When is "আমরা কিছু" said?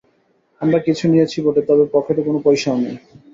0.61-1.03